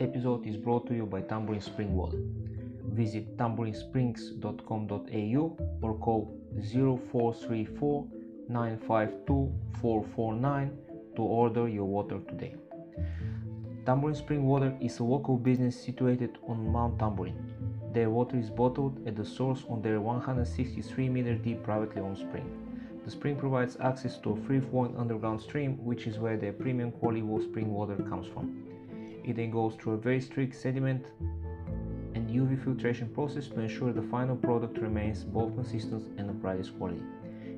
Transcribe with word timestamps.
episode 0.00 0.46
is 0.46 0.56
brought 0.56 0.86
to 0.86 0.94
you 0.94 1.04
by 1.04 1.20
Tamborine 1.20 1.62
Spring 1.62 1.94
Water. 1.94 2.16
Visit 2.92 3.36
tamborinesprings.com.au 3.36 5.56
or 5.82 5.94
call 5.98 6.34
0434 6.58 8.06
952 8.48 9.52
449 9.80 10.78
to 11.16 11.22
order 11.22 11.68
your 11.68 11.84
water 11.84 12.18
today. 12.28 12.54
Tamborine 13.84 14.16
Spring 14.16 14.44
Water 14.44 14.74
is 14.80 14.98
a 14.98 15.04
local 15.04 15.36
business 15.36 15.78
situated 15.78 16.38
on 16.48 16.72
Mount 16.72 16.96
Tamborine. 16.98 17.36
Their 17.92 18.08
water 18.08 18.38
is 18.38 18.50
bottled 18.50 19.06
at 19.06 19.16
the 19.16 19.24
source 19.24 19.64
on 19.68 19.82
their 19.82 20.00
163 20.00 21.08
meter 21.08 21.34
deep 21.34 21.62
privately 21.62 22.00
owned 22.00 22.18
spring. 22.18 22.50
The 23.04 23.10
spring 23.10 23.36
provides 23.36 23.76
access 23.80 24.18
to 24.18 24.32
a 24.32 24.36
free 24.46 24.60
flowing 24.60 24.96
underground 24.96 25.40
stream, 25.40 25.78
which 25.84 26.06
is 26.06 26.18
where 26.18 26.36
their 26.36 26.52
premium 26.52 26.92
quality 26.92 27.22
spring 27.42 27.72
water 27.72 27.96
comes 27.96 28.26
from. 28.26 28.62
It 29.24 29.36
then 29.36 29.50
goes 29.50 29.74
through 29.74 29.94
a 29.94 29.98
very 29.98 30.20
strict 30.20 30.54
sediment 30.54 31.06
and 32.14 32.28
UV 32.28 32.64
filtration 32.64 33.08
process 33.08 33.48
to 33.48 33.60
ensure 33.60 33.92
the 33.92 34.02
final 34.02 34.36
product 34.36 34.78
remains 34.78 35.24
both 35.24 35.54
consistent 35.54 36.02
and 36.18 36.30
of 36.30 36.40
brightest 36.40 36.76
quality. 36.78 37.02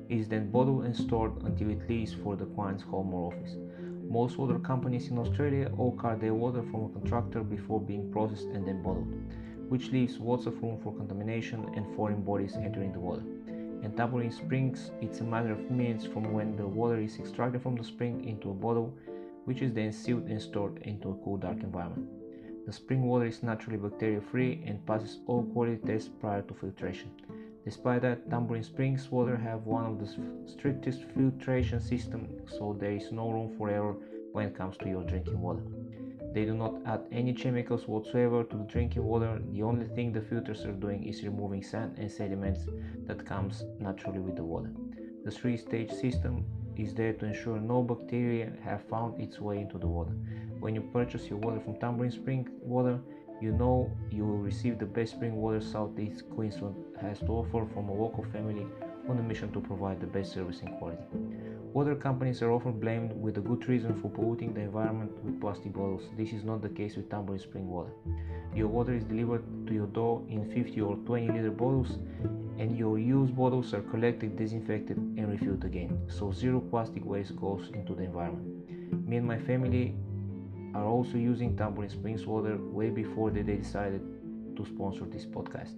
It 0.09 0.17
is 0.17 0.27
then 0.27 0.51
bottled 0.51 0.83
and 0.83 0.95
stored 0.95 1.41
until 1.43 1.69
it 1.69 1.87
leaves 1.89 2.13
for 2.13 2.35
the 2.35 2.45
client's 2.45 2.83
home 2.83 3.13
or 3.13 3.33
office. 3.33 3.55
Most 4.09 4.37
water 4.37 4.59
companies 4.59 5.09
in 5.09 5.17
Australia 5.17 5.71
all 5.77 5.93
cart 5.93 6.19
their 6.19 6.33
water 6.33 6.61
from 6.61 6.85
a 6.85 6.89
contractor 6.89 7.41
before 7.41 7.81
being 7.81 8.11
processed 8.11 8.47
and 8.47 8.67
then 8.67 8.83
bottled, 8.83 9.07
which 9.69 9.91
leaves 9.91 10.19
lots 10.19 10.45
of 10.45 10.61
room 10.61 10.77
for 10.83 10.93
contamination 10.93 11.71
and 11.75 11.95
foreign 11.95 12.21
bodies 12.21 12.55
entering 12.57 12.91
the 12.91 12.99
water. 12.99 13.23
In 13.83 13.91
Tamborine 13.95 14.31
Springs, 14.31 14.91
it's 15.01 15.21
a 15.21 15.23
matter 15.23 15.51
of 15.51 15.71
minutes 15.71 16.05
from 16.05 16.31
when 16.31 16.55
the 16.55 16.67
water 16.67 16.99
is 16.99 17.17
extracted 17.17 17.61
from 17.61 17.75
the 17.75 17.83
spring 17.83 18.23
into 18.23 18.51
a 18.51 18.53
bottle, 18.53 18.93
which 19.45 19.61
is 19.61 19.73
then 19.73 19.91
sealed 19.91 20.27
and 20.27 20.41
stored 20.41 20.77
into 20.83 21.09
a 21.09 21.15
cool, 21.23 21.37
dark 21.37 21.61
environment. 21.61 22.09
The 22.65 22.71
spring 22.71 23.03
water 23.03 23.25
is 23.25 23.43
naturally 23.43 23.77
bacteria 23.77 24.21
free 24.21 24.63
and 24.65 24.85
passes 24.85 25.19
all 25.27 25.43
quality 25.43 25.79
tests 25.85 26.09
prior 26.09 26.41
to 26.43 26.53
filtration. 26.53 27.11
Despite 27.65 28.01
that, 28.01 28.29
Tamborine 28.29 28.63
Springs 28.63 29.09
water 29.09 29.37
have 29.37 29.65
one 29.65 29.85
of 29.85 29.99
the 29.99 30.49
strictest 30.49 31.03
filtration 31.15 31.79
systems, 31.79 32.51
so 32.57 32.75
there 32.77 32.91
is 32.91 33.11
no 33.11 33.29
room 33.29 33.55
for 33.57 33.69
error 33.69 33.95
when 34.33 34.47
it 34.47 34.55
comes 34.55 34.77
to 34.77 34.89
your 34.89 35.03
drinking 35.03 35.41
water. 35.41 35.63
They 36.33 36.45
do 36.45 36.55
not 36.55 36.75
add 36.85 37.01
any 37.11 37.33
chemicals 37.33 37.87
whatsoever 37.87 38.43
to 38.43 38.57
the 38.57 38.63
drinking 38.63 39.03
water. 39.03 39.39
The 39.51 39.61
only 39.61 39.85
thing 39.85 40.11
the 40.11 40.21
filters 40.21 40.65
are 40.65 40.71
doing 40.71 41.03
is 41.03 41.23
removing 41.23 41.63
sand 41.63 41.97
and 41.99 42.11
sediments 42.11 42.65
that 43.05 43.25
comes 43.25 43.63
naturally 43.79 44.19
with 44.19 44.35
the 44.35 44.43
water. 44.43 44.71
The 45.23 45.31
three-stage 45.31 45.91
system 45.91 46.43
is 46.77 46.93
there 46.93 47.13
to 47.13 47.25
ensure 47.25 47.59
no 47.59 47.81
bacteria 47.81 48.51
have 48.63 48.83
found 48.89 49.21
its 49.21 49.39
way 49.39 49.59
into 49.59 49.77
the 49.77 49.87
water. 49.87 50.13
When 50.59 50.75
you 50.75 50.81
purchase 50.81 51.27
your 51.27 51.39
water 51.39 51.59
from 51.59 51.75
Tamborine 51.75 52.11
Spring 52.11 52.47
Water, 52.61 52.99
you 53.41 53.51
know 53.51 53.91
you 54.09 54.25
will 54.25 54.37
receive 54.37 54.79
the 54.79 54.85
best 54.85 55.13
spring 55.13 55.35
water 55.35 55.59
Southeast 55.59 56.29
Queensland 56.29 56.75
has 57.01 57.19
to 57.19 57.27
offer 57.27 57.65
from 57.73 57.89
a 57.89 57.93
local 57.93 58.23
family 58.31 58.65
on 59.09 59.19
a 59.19 59.21
mission 59.21 59.51
to 59.51 59.59
provide 59.59 59.99
the 59.99 60.07
best 60.07 60.31
service 60.33 60.61
and 60.61 60.77
quality. 60.77 61.03
Water 61.73 61.95
companies 61.95 62.43
are 62.43 62.51
often 62.51 62.73
blamed 62.73 63.13
with 63.19 63.39
a 63.39 63.41
good 63.41 63.67
reason 63.67 63.99
for 63.99 64.07
polluting 64.07 64.53
the 64.53 64.61
environment 64.61 65.11
with 65.23 65.41
plastic 65.41 65.73
bottles. 65.73 66.03
This 66.15 66.31
is 66.31 66.43
not 66.43 66.61
the 66.61 66.69
case 66.69 66.95
with 66.95 67.09
Tamborine 67.09 67.41
Spring 67.41 67.67
Water. 67.67 67.89
Your 68.55 68.67
water 68.67 68.93
is 68.93 69.03
delivered 69.03 69.43
to 69.65 69.73
your 69.73 69.87
door 69.87 70.21
in 70.29 70.45
50 70.53 70.79
or 70.81 70.97
20 70.97 71.29
liter 71.29 71.49
bottles 71.49 71.97
and 72.59 72.77
your 72.77 72.99
used 72.99 73.35
bottles 73.35 73.73
are 73.73 73.81
collected, 73.81 74.37
disinfected 74.37 74.97
and 74.97 75.31
refilled 75.31 75.65
again. 75.65 75.97
So 76.09 76.31
zero 76.31 76.59
plastic 76.59 77.03
waste 77.05 77.35
goes 77.37 77.71
into 77.73 77.95
the 77.95 78.03
environment. 78.03 79.09
Me 79.09 79.17
and 79.17 79.25
my 79.25 79.39
family 79.39 79.95
are 80.75 80.85
also 80.85 81.17
using 81.17 81.55
Tamborine 81.55 81.89
Springs 81.89 82.27
water 82.27 82.55
way 82.55 82.91
before 82.91 83.31
they 83.31 83.41
decided 83.41 84.01
to 84.55 84.63
sponsor 84.63 85.05
this 85.05 85.25
podcast. 85.25 85.73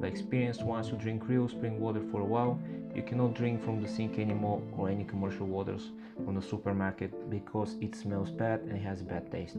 By 0.00 0.06
experience, 0.06 0.62
once 0.62 0.88
you 0.88 0.96
drink 0.96 1.28
real 1.28 1.46
spring 1.46 1.78
water 1.78 2.02
for 2.10 2.22
a 2.22 2.24
while, 2.24 2.58
you 2.96 3.02
cannot 3.02 3.34
drink 3.34 3.62
from 3.62 3.82
the 3.82 3.86
sink 3.86 4.18
anymore 4.18 4.62
or 4.74 4.88
any 4.88 5.04
commercial 5.04 5.46
waters 5.46 5.90
from 6.24 6.34
the 6.34 6.40
supermarket 6.40 7.28
because 7.28 7.76
it 7.82 7.94
smells 7.94 8.30
bad 8.30 8.60
and 8.62 8.78
has 8.78 9.02
bad 9.02 9.30
taste. 9.30 9.58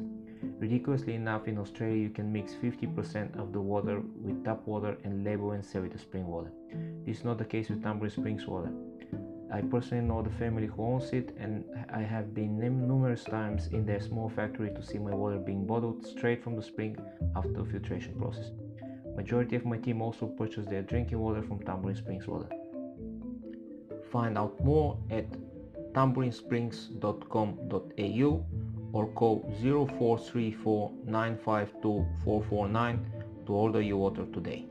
Ridiculously 0.60 1.14
enough, 1.14 1.48
in 1.48 1.60
Australia, 1.60 1.98
you 1.98 2.10
can 2.10 2.34
mix 2.34 2.54
50% 2.54 3.38
of 3.40 3.54
the 3.54 3.62
water 3.62 4.02
with 4.24 4.44
tap 4.44 4.66
water 4.66 4.98
and 5.04 5.24
label 5.24 5.52
and 5.52 5.64
sell 5.64 5.84
it 5.84 5.94
as 5.94 6.02
spring 6.02 6.26
water. 6.26 6.52
This 7.06 7.20
is 7.20 7.26
not 7.26 7.38
the 7.38 7.46
case 7.46 7.70
with 7.70 7.84
Tamborine 7.84 8.12
Springs 8.12 8.48
water. 8.48 8.72
I 9.54 9.62
personally 9.62 10.04
know 10.04 10.24
the 10.24 10.32
family 10.32 10.66
who 10.66 10.84
owns 10.84 11.12
it, 11.14 11.36
and 11.40 11.64
I 11.94 12.02
have 12.02 12.34
been 12.34 12.60
numerous 12.60 13.24
times 13.24 13.68
in 13.68 13.86
their 13.86 14.02
small 14.02 14.30
factory 14.30 14.72
to 14.74 14.84
see 14.84 14.98
my 14.98 15.14
water 15.14 15.38
being 15.38 15.66
bottled 15.66 16.06
straight 16.06 16.44
from 16.44 16.56
the 16.56 16.64
spring 16.64 16.98
after 17.36 17.64
filtration 17.64 18.16
process. 18.16 18.50
Majority 19.16 19.56
of 19.56 19.66
my 19.66 19.78
team 19.78 20.02
also 20.02 20.26
purchase 20.26 20.66
their 20.66 20.82
drinking 20.82 21.20
water 21.20 21.44
from 21.44 21.60
Tamborine 21.60 21.98
Springs 21.98 22.28
Water. 22.28 22.50
Find 24.12 24.38
out 24.38 24.64
more 24.64 24.98
at 25.10 25.26
tamborinesprings.com.au 25.94 28.46
or 28.94 29.08
call 29.08 29.52
0434 29.62 30.92
952 31.06 32.06
449 32.24 33.06
to 33.46 33.54
order 33.54 33.82
your 33.82 33.98
water 33.98 34.26
today. 34.34 34.66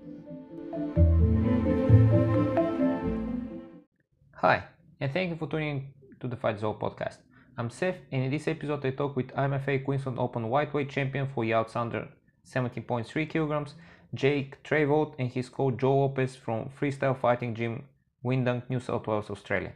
Hi, 4.35 4.65
and 5.01 5.13
thank 5.13 5.31
you 5.31 5.37
for 5.37 5.49
tuning 5.49 5.93
to 6.21 6.29
the 6.29 6.37
Fight 6.37 6.61
Zone 6.61 6.77
podcast. 6.81 7.19
I'm 7.59 7.71
Seth, 7.71 7.97
and 8.13 8.25
in 8.25 8.31
this 8.31 8.49
episode, 8.49 8.85
I 8.85 8.91
talk 8.91 9.17
with 9.17 9.29
IMMAFA 9.29 9.85
Queensland 9.85 10.19
Open 10.19 10.51
lightweight 10.51 10.91
champion 10.91 11.27
for 11.35 11.45
Youths 11.45 11.75
under 11.75 12.09
17.3 12.47 13.29
kilograms, 13.29 13.75
Jake 14.15 14.63
Treyvaud, 14.63 15.15
and 15.19 15.31
his 15.31 15.49
coach 15.49 15.79
Joe 15.79 16.01
Lopez 16.01 16.37
from 16.37 16.71
Freestyle 16.79 17.19
Fighting 17.19 17.55
Gym, 17.55 17.85
Windang, 18.25 18.63
New 18.69 18.81
South 18.81 19.07
Wales, 19.07 19.31
Australia. 19.31 19.73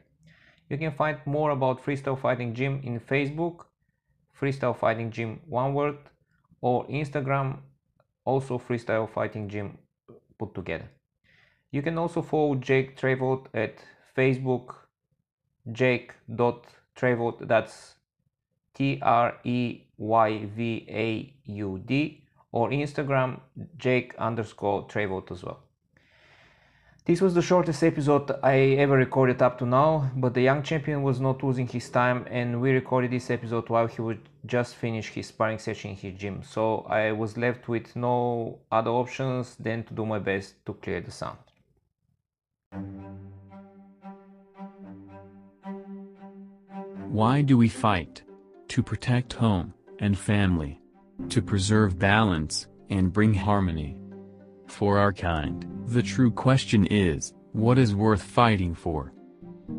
You 0.68 0.78
can 0.78 0.92
find 0.92 1.18
more 1.26 1.50
about 1.50 1.84
Freestyle 1.84 2.18
Fighting 2.18 2.54
Gym 2.54 2.80
in 2.84 3.00
Facebook, 3.00 3.66
Freestyle 4.40 4.76
Fighting 4.76 5.10
Gym 5.10 5.40
one 5.46 5.74
word, 5.74 5.98
or 6.60 6.86
Instagram, 6.88 7.58
also 8.24 8.58
Freestyle 8.58 9.08
Fighting 9.08 9.48
Gym 9.48 9.78
put 10.38 10.54
together. 10.54 10.88
You 11.72 11.82
can 11.82 11.98
also 11.98 12.22
follow 12.22 12.54
Jake 12.54 12.96
Treyvaud 12.96 13.46
at 13.54 13.78
Facebook 14.16 14.74
jake.treyvaud, 15.72 17.46
that's 17.46 17.94
T 18.74 18.98
R 19.02 19.36
E 19.44 19.82
Y 19.98 20.44
V 20.56 20.86
A 20.88 21.34
U 21.44 21.82
D, 21.84 22.24
or 22.52 22.70
Instagram 22.70 23.40
jake 23.76 24.14
underscore 24.18 24.86
Treyvaud 24.88 25.30
as 25.30 25.44
well. 25.44 25.62
This 27.10 27.20
was 27.20 27.34
the 27.34 27.42
shortest 27.42 27.82
episode 27.82 28.30
I 28.40 28.56
ever 28.78 28.96
recorded 28.96 29.42
up 29.42 29.58
to 29.58 29.66
now, 29.66 30.12
but 30.14 30.32
the 30.32 30.42
young 30.42 30.62
champion 30.62 31.02
was 31.02 31.18
not 31.18 31.42
losing 31.42 31.66
his 31.66 31.90
time 31.90 32.24
and 32.30 32.60
we 32.60 32.70
recorded 32.70 33.10
this 33.10 33.32
episode 33.32 33.68
while 33.68 33.88
he 33.88 34.00
would 34.00 34.20
just 34.46 34.76
finish 34.76 35.08
his 35.08 35.26
sparring 35.26 35.58
session 35.58 35.90
in 35.90 35.96
his 35.96 36.14
gym, 36.14 36.44
so 36.44 36.86
I 36.88 37.10
was 37.10 37.36
left 37.36 37.66
with 37.66 37.96
no 37.96 38.60
other 38.70 38.92
options 38.92 39.56
than 39.56 39.82
to 39.86 39.92
do 39.92 40.06
my 40.06 40.20
best 40.20 40.64
to 40.66 40.74
clear 40.74 41.00
the 41.00 41.10
sound. 41.10 41.38
Why 47.08 47.42
do 47.42 47.58
we 47.58 47.68
fight? 47.68 48.22
To 48.68 48.84
protect 48.84 49.32
home 49.32 49.74
and 49.98 50.16
family. 50.16 50.80
To 51.30 51.42
preserve 51.42 51.98
balance 51.98 52.68
and 52.88 53.12
bring 53.12 53.34
harmony. 53.34 53.96
For 54.70 54.98
our 54.98 55.12
kind, 55.12 55.66
the 55.88 56.02
true 56.02 56.30
question 56.30 56.86
is 56.86 57.34
what 57.52 57.76
is 57.76 57.94
worth 57.94 58.22
fighting 58.22 58.74
for? 58.74 59.12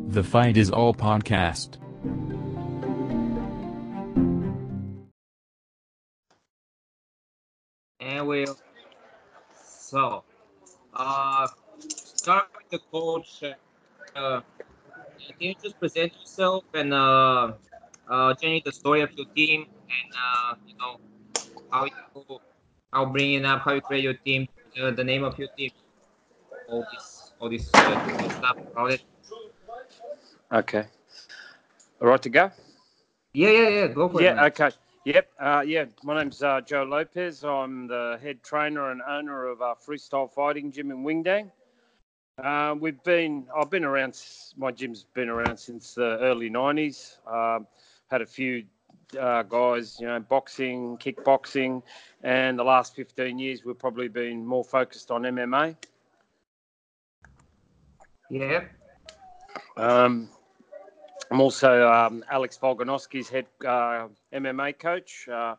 The 0.08 0.22
Fight 0.22 0.56
is 0.56 0.70
All 0.70 0.94
podcast. 0.94 1.78
And 7.98 8.28
we'll 8.28 8.56
so 9.66 10.22
uh 10.94 11.48
start 11.88 12.48
with 12.54 12.70
the 12.70 12.78
coach 12.90 13.42
uh 14.14 14.40
can 15.18 15.34
you 15.40 15.54
just 15.62 15.80
present 15.80 16.12
yourself 16.20 16.64
and 16.74 16.92
uh, 16.92 17.52
uh, 18.08 18.34
the 18.34 18.72
story 18.72 19.00
of 19.00 19.10
your 19.12 19.26
team 19.34 19.62
and 19.62 20.12
uh, 20.14 20.54
you 20.66 20.74
know 20.76 21.00
how 21.70 21.84
you 21.86 22.40
how 22.92 23.06
bringing 23.06 23.44
up 23.44 23.62
how 23.62 23.72
you 23.72 23.80
create 23.80 24.04
your 24.04 24.14
team, 24.14 24.46
uh, 24.80 24.90
the 24.90 25.04
name 25.04 25.24
of 25.24 25.38
your 25.38 25.48
team, 25.56 25.70
all 26.68 26.86
this 26.92 27.32
all 27.40 27.48
this 27.48 27.70
uh, 27.74 28.28
stuff 28.30 28.56
about 28.72 28.90
it. 28.92 29.02
Okay. 30.52 30.84
All 32.00 32.08
right 32.08 32.22
to 32.22 32.28
go? 32.28 32.50
Yeah, 33.32 33.50
yeah, 33.50 33.68
yeah. 33.68 33.86
Go 33.88 34.08
for 34.08 34.22
yeah, 34.22 34.32
it. 34.32 34.36
man. 34.36 34.44
okay. 34.46 34.70
Yep. 35.04 35.28
Uh, 35.40 35.64
yeah, 35.66 35.84
my 36.04 36.20
name's 36.20 36.42
uh, 36.42 36.60
Joe 36.60 36.84
Lopez. 36.84 37.42
I'm 37.42 37.88
the 37.88 38.18
head 38.22 38.42
trainer 38.42 38.90
and 38.90 39.02
owner 39.02 39.46
of 39.46 39.60
our 39.60 39.74
Freestyle 39.74 40.30
Fighting 40.30 40.70
Gym 40.70 40.90
in 40.90 41.02
Windang. 41.02 41.50
Uh, 42.42 42.74
we've 42.78 43.02
been, 43.02 43.46
I've 43.54 43.68
been 43.68 43.84
around, 43.84 44.20
my 44.56 44.70
gym's 44.70 45.04
been 45.14 45.28
around 45.28 45.56
since 45.56 45.94
the 45.94 46.18
early 46.20 46.50
90s. 46.50 47.18
Um, 47.26 47.66
had 48.10 48.22
a 48.22 48.26
few 48.26 48.64
uh, 49.18 49.42
guys, 49.42 49.98
you 50.00 50.06
know, 50.06 50.20
boxing, 50.20 50.96
kickboxing, 50.98 51.82
and 52.22 52.58
the 52.58 52.64
last 52.64 52.94
15 52.94 53.38
years 53.38 53.64
we've 53.64 53.78
probably 53.78 54.08
been 54.08 54.44
more 54.44 54.64
focused 54.64 55.10
on 55.10 55.22
MMA. 55.22 55.76
Yeah. 58.30 58.64
Um, 59.76 60.28
I'm 61.30 61.40
also 61.40 61.88
um, 61.88 62.24
Alex 62.30 62.58
Volkanovski's 62.62 63.28
head 63.28 63.46
uh, 63.66 64.08
MMA 64.32 64.78
coach, 64.78 65.28
uh, 65.28 65.54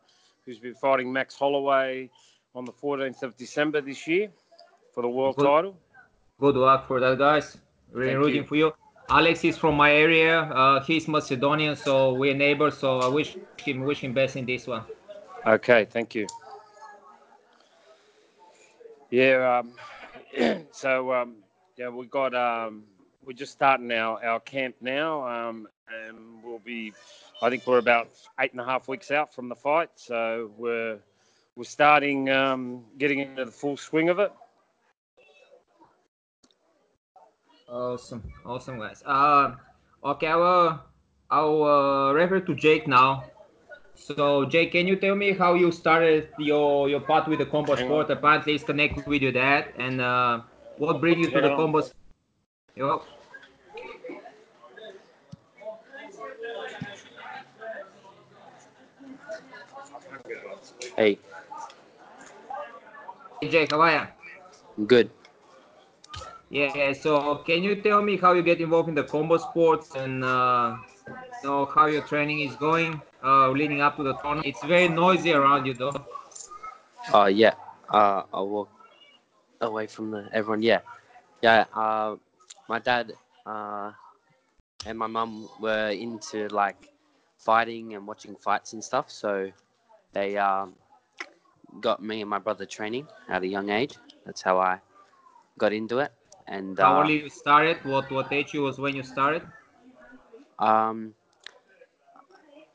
who's 0.45 0.59
been 0.59 0.75
fighting 0.75 1.11
Max 1.11 1.35
Holloway 1.35 2.09
on 2.56 2.65
the 2.65 2.71
14th 2.71 3.23
of 3.23 3.35
December 3.38 3.81
this 3.81 4.07
year 4.07 4.29
for 4.94 5.01
the 5.01 5.09
world 5.09 5.35
Good. 5.35 5.45
title. 5.45 5.77
Good 6.39 6.56
luck 6.56 6.88
for 6.88 6.99
that, 6.99 7.17
guys. 7.17 7.57
Really 7.91 8.11
Thank 8.11 8.19
rooting 8.19 8.41
you. 8.41 8.47
for 8.47 8.56
you. 8.56 8.73
Alex 9.09 9.44
is 9.44 9.57
from 9.57 9.75
my 9.75 9.91
area. 9.91 10.41
Uh, 10.41 10.79
he's 10.83 11.07
Macedonian, 11.07 11.75
so 11.75 12.13
we're 12.13 12.33
neighbors. 12.33 12.77
So 12.77 13.00
I 13.00 13.07
wish 13.07 13.38
him 13.57 13.81
wish 13.81 14.00
him 14.00 14.13
best 14.13 14.35
in 14.35 14.45
this 14.45 14.67
one. 14.67 14.83
Okay, 15.45 15.85
thank 15.85 16.15
you. 16.15 16.27
Yeah, 19.09 19.61
um, 19.61 20.65
so 20.71 21.13
um, 21.13 21.35
yeah, 21.77 21.89
we 21.89 22.07
got 22.07 22.33
um, 22.33 22.83
we're 23.25 23.33
just 23.33 23.51
starting 23.51 23.91
our, 23.91 24.23
our 24.23 24.39
camp 24.39 24.75
now, 24.81 25.27
um, 25.27 25.67
and 25.88 26.44
we'll 26.44 26.59
be. 26.59 26.94
I 27.41 27.49
think 27.49 27.67
we're 27.67 27.79
about 27.79 28.09
eight 28.39 28.51
and 28.53 28.61
a 28.61 28.65
half 28.65 28.88
weeks 28.88 29.11
out 29.11 29.33
from 29.35 29.49
the 29.49 29.56
fight, 29.56 29.89
so 29.95 30.51
we're 30.57 30.97
we're 31.56 31.63
starting 31.65 32.29
um, 32.29 32.85
getting 32.97 33.19
into 33.19 33.45
the 33.45 33.51
full 33.51 33.77
swing 33.77 34.09
of 34.09 34.19
it. 34.19 34.31
Awesome, 37.73 38.21
awesome, 38.45 38.77
guys. 38.79 39.01
Uh, 39.05 39.55
okay, 40.05 40.27
I 40.27 40.35
will 40.35 40.79
I'll 41.31 41.63
uh, 41.63 42.13
refer 42.13 42.39
to 42.41 42.53
Jake 42.53 42.87
now. 42.87 43.31
So, 43.95 44.45
Jake, 44.45 44.71
can 44.73 44.87
you 44.87 44.95
tell 44.95 45.15
me 45.15 45.31
how 45.33 45.55
you 45.55 45.71
started 45.71 46.29
your 46.37 46.87
your 46.89 47.01
path 47.01 47.27
with 47.27 47.39
the 47.39 47.45
combo 47.47 47.75
Hang 47.75 47.85
sport? 47.85 48.11
Apparently, 48.11 48.53
it's 48.55 48.63
connected 48.63 49.07
with 49.07 49.21
your 49.23 49.31
dad, 49.31 49.73
and 49.77 50.01
uh, 50.01 50.41
what 50.77 51.01
brings 51.01 51.25
you 51.25 51.31
to 51.31 51.41
the 51.41 51.49
on. 51.49 51.57
combo? 51.57 51.79
s- 51.79 51.93
Yo, 52.75 53.01
Hey, 60.97 61.17
Hey, 63.41 63.49
Jake, 63.49 63.71
how 63.71 63.81
are 63.81 63.91
you? 64.77 64.85
good. 64.87 65.09
Yeah, 66.53 66.94
so 66.94 67.38
can 67.38 67.63
you 67.63 67.81
tell 67.81 68.03
me 68.03 68.15
how 68.15 68.33
you 68.33 68.44
get 68.44 68.61
involved 68.61 68.88
in 68.88 68.94
the 68.94 69.03
combo 69.03 69.38
sports 69.38 69.95
and 69.95 70.23
uh, 70.23 70.77
know 71.44 71.65
how 71.65 71.88
your 71.88 72.03
training 72.03 72.41
is 72.41 72.55
going 72.57 73.01
uh, 73.23 73.50
leading 73.50 73.81
up 73.81 73.97
to 73.97 74.03
the 74.03 74.13
tournament? 74.21 74.45
It's 74.45 74.63
very 74.63 74.88
noisy 74.88 75.33
around 75.33 75.65
you, 75.65 75.73
though. 75.73 76.05
Uh, 77.11 77.25
yeah. 77.25 77.55
Uh, 77.89 78.21
I'll 78.31 78.47
walk 78.47 78.69
away 79.61 79.88
from 79.88 80.11
the 80.11 80.29
everyone. 80.31 80.61
Yeah, 80.61 80.81
yeah. 81.41 81.65
Uh, 81.73 82.17
my 82.69 82.77
dad 82.77 83.13
uh, 83.47 83.91
and 84.85 84.99
my 84.99 85.07
mum 85.07 85.49
were 85.59 85.89
into 85.89 86.49
like 86.49 86.88
fighting 87.39 87.95
and 87.95 88.06
watching 88.06 88.35
fights 88.35 88.73
and 88.73 88.83
stuff, 88.83 89.09
so 89.09 89.49
they 90.11 90.38
um, 90.38 90.75
got 91.81 92.03
me 92.03 92.21
and 92.21 92.29
my 92.29 92.38
brother 92.38 92.67
training 92.67 93.07
at 93.27 93.41
a 93.41 93.47
young 93.47 93.71
age. 93.71 93.95
That's 94.23 94.44
how 94.44 94.59
I 94.59 94.81
got 95.57 95.73
into 95.73 95.97
it. 95.97 96.13
And 96.48 96.80
How 96.80 97.00
uh, 97.01 97.01
early 97.01 97.22
you 97.22 97.30
started? 97.30 97.84
What 97.84 98.12
what 98.12 98.31
age 98.31 98.54
you 98.54 98.62
was 98.62 98.78
when 98.80 98.95
you 98.95 99.04
started? 99.04 99.44
um, 100.60 101.13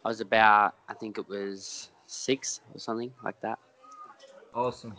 I 0.04 0.08
was 0.08 0.20
about, 0.20 0.74
I 0.88 0.94
think 0.94 1.18
it 1.18 1.28
was 1.28 1.90
six 2.06 2.60
or 2.74 2.78
something 2.78 3.12
like 3.22 3.40
that. 3.40 3.58
Awesome. 4.54 4.94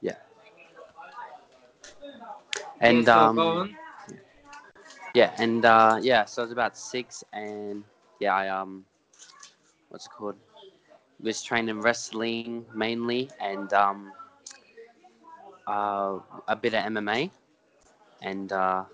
Yeah. 0.00 0.16
And 2.80 3.08
yeah, 3.08 3.28
so 3.28 3.28
um. 3.28 3.76
Yeah, 5.14 5.32
and 5.38 5.64
uh, 5.64 5.98
yeah, 6.00 6.24
so 6.24 6.42
I 6.42 6.44
was 6.44 6.52
about 6.52 6.76
six, 6.76 7.24
and 7.32 7.84
yeah, 8.20 8.34
I 8.34 8.48
um, 8.48 8.84
what's 9.88 10.06
it 10.06 10.10
called? 10.10 10.36
Was 11.22 11.42
trained 11.42 11.68
in 11.70 11.80
wrestling 11.80 12.66
mainly, 12.74 13.30
and 13.40 13.72
um, 13.72 14.12
uh, 15.66 16.18
a 16.48 16.56
bit 16.56 16.74
of 16.74 16.84
MMA, 16.84 17.30
and 18.22 18.52
uh, 18.52 18.84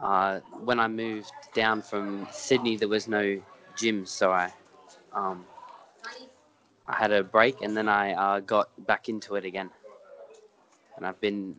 uh, 0.00 0.40
when 0.64 0.78
I 0.80 0.88
moved 0.88 1.32
down 1.54 1.82
from 1.82 2.26
Sydney, 2.32 2.76
there 2.76 2.88
was 2.88 3.08
no 3.08 3.40
gym, 3.76 4.06
so 4.06 4.30
I 4.32 4.52
um, 5.12 5.44
I 6.86 6.94
had 6.96 7.12
a 7.12 7.22
break, 7.22 7.60
and 7.62 7.76
then 7.76 7.88
I 7.88 8.12
uh, 8.12 8.40
got 8.40 8.68
back 8.86 9.08
into 9.08 9.36
it 9.36 9.44
again, 9.44 9.70
and 10.96 11.06
I've 11.06 11.20
been 11.20 11.56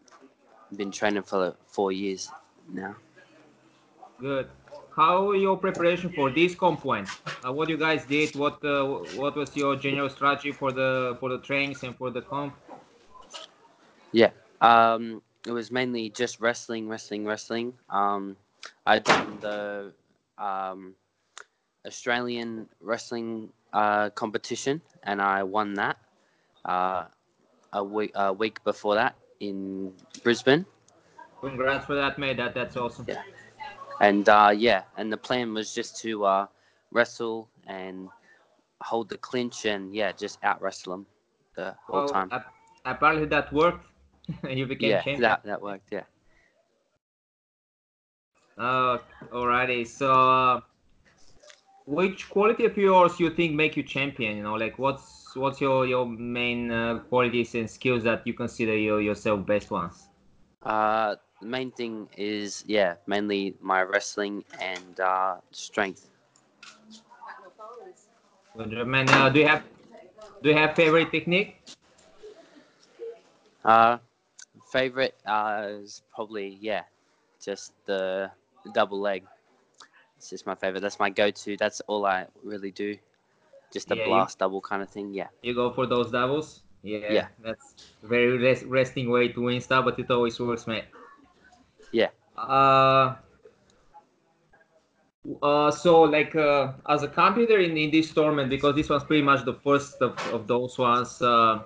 been 0.76 0.92
training 0.92 1.24
for 1.24 1.56
four 1.68 1.92
years 1.92 2.32
now. 2.72 2.96
Good. 4.20 4.50
How 4.96 5.32
your 5.34 5.58
preparation 5.58 6.12
for 6.12 6.30
this 6.32 6.56
comp 6.56 6.86
went? 6.86 7.10
Uh, 7.46 7.52
what 7.54 7.70
you 7.70 7.78
guys 7.78 8.06
did? 8.06 8.36
What 8.36 8.64
uh, 8.64 8.86
what 9.22 9.36
was 9.36 9.56
your 9.56 9.76
general 9.76 10.10
strategy 10.10 10.52
for 10.52 10.72
the 10.72 11.18
for 11.20 11.30
the 11.30 11.40
trainings 11.40 11.84
and 11.84 11.96
for 11.96 12.12
the 12.12 12.22
comp? 12.22 12.56
Yeah. 14.16 14.32
Um, 14.62 15.22
it 15.46 15.52
was 15.52 15.72
mainly 15.72 16.10
just 16.10 16.40
wrestling, 16.40 16.88
wrestling, 16.88 17.26
wrestling. 17.26 17.74
Um, 17.90 18.38
I 18.86 19.00
done 19.00 19.40
the 19.42 19.92
um, 20.38 20.96
Australian 21.86 22.70
wrestling 22.80 23.50
uh, 23.74 24.10
competition, 24.12 24.82
and 25.04 25.22
I 25.22 25.44
won 25.44 25.74
that. 25.76 25.98
Uh, 26.64 27.06
a 27.74 27.84
week 27.84 28.12
a 28.16 28.32
week 28.32 28.64
before 28.64 28.96
that 28.96 29.16
in 29.42 29.92
Brisbane, 30.24 30.66
Congrats 31.42 31.86
for 31.86 31.96
that, 31.96 32.18
mate. 32.18 32.38
That 32.38 32.54
that's 32.56 32.78
awesome. 32.78 33.06
Yeah. 33.08 33.22
and 34.00 34.28
uh, 34.30 34.54
yeah, 34.56 34.84
and 34.98 35.12
the 35.12 35.18
plan 35.18 35.54
was 35.54 35.74
just 35.76 36.00
to 36.04 36.24
uh, 36.26 36.48
wrestle 36.92 37.50
and 37.68 38.08
hold 38.82 39.10
the 39.10 39.18
clinch, 39.18 39.66
and 39.66 39.94
yeah, 39.94 40.14
just 40.14 40.40
out 40.42 40.62
wrestle 40.62 40.94
them 40.94 41.06
the 41.56 41.76
whole 41.86 42.06
Well, 42.06 42.08
time. 42.08 42.32
apparently 42.86 43.26
that 43.28 43.52
worked, 43.52 43.86
you 44.50 44.66
became 44.66 44.98
Yeah, 44.98 45.00
champion. 45.00 45.38
that 45.38 45.44
that 45.44 45.62
worked. 45.62 45.92
Yeah. 45.92 46.06
Uh, 48.58 48.98
alrighty. 49.32 49.86
So, 49.88 50.12
uh, 50.12 50.62
which 51.88 52.30
quality 52.30 52.66
of 52.66 52.78
yours 52.78 53.20
you 53.20 53.30
think 53.32 53.54
make 53.56 53.76
you 53.78 53.84
champion? 53.84 54.38
You 54.38 54.44
know, 54.44 54.54
like 54.56 54.78
what's 54.78 55.36
what's 55.36 55.60
your 55.62 55.86
your 55.88 56.06
main 56.06 56.72
uh, 56.72 57.00
qualities 57.10 57.56
and 57.56 57.70
skills 57.70 58.04
that 58.04 58.26
you 58.28 58.34
consider 58.34 58.78
your 58.78 59.02
yourself 59.02 59.46
best 59.46 59.72
ones? 59.72 60.10
Uh, 60.62 61.16
the 61.40 61.46
main 61.46 61.72
thing 61.72 62.10
is 62.18 62.64
yeah, 62.68 62.98
mainly 63.06 63.56
my 63.62 63.82
wrestling 63.82 64.44
and 64.60 65.00
uh, 65.00 65.40
strength. 65.52 66.10
Man. 68.86 69.10
Uh, 69.10 69.30
do 69.30 69.40
you 69.40 69.48
have 69.48 69.64
do 70.42 70.50
you 70.50 70.56
have 70.56 70.76
favorite 70.76 71.12
technique? 71.12 71.62
Uh, 73.64 73.98
favorite 74.80 75.16
uh, 75.26 75.68
is 75.84 76.02
probably 76.14 76.58
yeah, 76.62 76.84
just 77.48 77.72
the 77.86 78.30
double 78.74 79.00
leg. 79.00 79.24
It's 80.18 80.30
just 80.30 80.46
my 80.46 80.56
favorite. 80.56 80.82
That's 80.82 81.00
my 81.00 81.10
go-to. 81.10 81.56
That's 81.58 81.80
all 81.88 82.06
I 82.06 82.28
really 82.44 82.72
do. 82.72 82.98
Just 83.72 83.92
a 83.92 83.96
Yeah, 83.96 84.04
you- 84.04 84.10
blast 84.10 84.40
double 84.40 84.62
kind 84.62 84.82
of 84.82 84.90
thing. 84.90 85.14
Yeah. 85.14 85.28
You 85.42 85.54
go 85.54 85.72
for 85.72 85.86
those 85.88 86.12
doubles. 86.12 86.64
Yeah, 86.84 87.12
Yeah. 87.18 87.28
that's 87.44 87.68
very 88.04 88.38
res- 88.38 88.64
resting 88.78 89.10
way 89.10 89.26
to 89.30 89.40
win 89.48 89.60
stuff, 89.62 89.86
but 89.86 89.98
it 90.00 90.12
always 90.12 90.40
works, 90.40 90.68
mate. 90.68 90.86
Yeah. 91.92 92.10
Uh, 92.38 93.16
uh, 95.42 95.72
so 95.72 96.02
like 96.04 96.36
uh, 96.36 96.74
as 96.88 97.02
a 97.04 97.08
competitor 97.08 97.60
in, 97.60 97.76
in 97.78 97.90
this 97.92 98.14
tournament, 98.14 98.50
because 98.50 98.76
this 98.76 98.90
was 98.90 99.04
pretty 99.04 99.24
much 99.24 99.44
the 99.46 99.54
first 99.54 100.02
of, 100.02 100.14
of 100.34 100.48
those 100.48 100.78
ones. 100.78 101.22
Uh, 101.22 101.64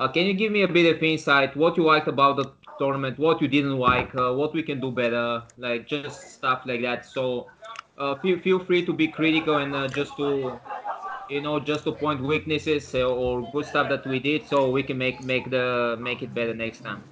uh, 0.00 0.08
can 0.08 0.26
you 0.26 0.32
give 0.32 0.50
me 0.50 0.62
a 0.62 0.68
bit 0.68 0.96
of 0.96 1.02
insight? 1.02 1.54
What 1.56 1.76
you 1.76 1.84
liked 1.84 2.08
about 2.08 2.36
the 2.36 2.46
tournament? 2.78 3.18
What 3.18 3.42
you 3.42 3.48
didn't 3.48 3.76
like? 3.78 4.14
Uh, 4.14 4.32
what 4.32 4.54
we 4.54 4.62
can 4.62 4.80
do 4.80 4.90
better? 4.90 5.42
Like 5.58 5.86
just 5.86 6.32
stuff 6.32 6.62
like 6.64 6.80
that. 6.82 7.04
So 7.04 7.48
uh, 7.98 8.16
feel 8.16 8.38
feel 8.40 8.58
free 8.58 8.84
to 8.86 8.92
be 8.94 9.08
critical 9.08 9.58
and 9.58 9.74
uh, 9.74 9.88
just 9.88 10.16
to 10.16 10.58
you 11.28 11.42
know 11.42 11.60
just 11.60 11.84
to 11.84 11.92
point 11.92 12.22
weaknesses 12.22 12.94
uh, 12.94 13.02
or 13.02 13.48
good 13.52 13.66
stuff 13.66 13.90
that 13.90 14.06
we 14.06 14.18
did, 14.18 14.46
so 14.48 14.70
we 14.70 14.82
can 14.82 14.96
make 14.96 15.22
make 15.22 15.50
the 15.50 15.96
make 16.00 16.22
it 16.22 16.34
better 16.34 16.54
next 16.54 16.80
time. 16.82 17.02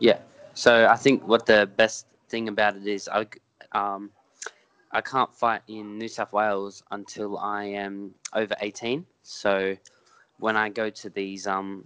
Yeah. 0.00 0.18
So 0.54 0.86
I 0.88 0.96
think 0.96 1.28
what 1.28 1.44
the 1.46 1.68
best 1.76 2.06
thing 2.30 2.48
about 2.48 2.76
it 2.76 2.86
is 2.86 3.08
I 3.12 3.26
um 3.72 4.10
I 4.90 5.02
can't 5.02 5.34
fight 5.34 5.62
in 5.68 5.98
New 5.98 6.08
South 6.08 6.32
Wales 6.32 6.82
until 6.90 7.36
I 7.36 7.64
am 7.64 8.14
over 8.32 8.54
18. 8.60 9.04
So 9.22 9.76
when 10.38 10.56
I 10.56 10.70
go 10.70 10.88
to 10.90 11.10
these 11.10 11.46
um 11.46 11.84